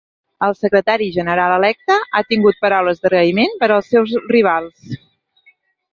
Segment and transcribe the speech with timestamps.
[0.45, 4.99] El secretari general electe ha tingut paraules d’agraïment per als seus rivals.